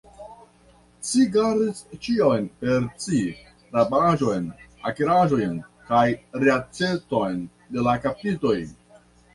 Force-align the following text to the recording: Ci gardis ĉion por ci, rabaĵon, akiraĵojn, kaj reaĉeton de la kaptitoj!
Ci 1.09 1.25
gardis 1.35 1.81
ĉion 2.07 2.47
por 2.63 2.87
ci, 3.03 3.21
rabaĵon, 3.77 4.49
akiraĵojn, 4.93 5.57
kaj 5.93 6.05
reaĉeton 6.47 7.43
de 7.77 7.87
la 7.91 7.97
kaptitoj! 8.09 8.61